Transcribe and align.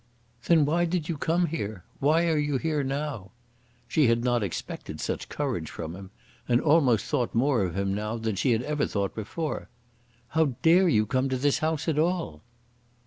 "Then 0.47 0.65
why 0.65 0.85
did 0.85 1.07
you 1.09 1.15
come 1.15 1.45
here? 1.45 1.83
Why 1.99 2.25
are 2.27 2.37
you 2.39 2.57
here 2.57 2.83
now?" 2.83 3.29
She 3.87 4.07
had 4.07 4.23
not 4.23 4.41
expected 4.41 4.99
such 4.99 5.29
courage 5.29 5.69
from 5.69 5.95
him, 5.95 6.09
and 6.49 6.59
almost 6.59 7.05
thought 7.05 7.35
more 7.35 7.61
of 7.61 7.77
him 7.77 7.93
now 7.93 8.17
than 8.17 8.35
she 8.35 8.51
had 8.51 8.63
ever 8.63 8.87
thought 8.87 9.13
before. 9.13 9.69
"How 10.29 10.55
dare 10.63 10.89
you 10.89 11.05
come 11.05 11.29
to 11.29 11.37
this 11.37 11.59
house 11.59 11.87
at 11.87 11.99
all?" 11.99 12.41